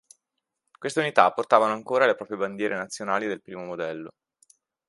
Queste 0.79 0.99
unità 1.01 1.31
portavano 1.31 1.73
ancora 1.73 2.07
le 2.07 2.15
loro 2.17 2.35
bandiere 2.35 2.73
nazionali 2.75 3.27
del 3.27 3.39
primo 3.43 3.63
modello. 3.65 4.09